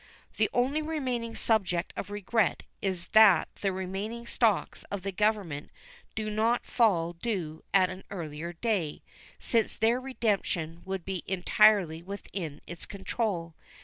[0.37, 5.69] The only remaining subject of regret is that the remaining stocks of the Government
[6.15, 9.03] do not fall due at an earlier day,
[9.37, 13.53] since their redemption would be entirely within its control.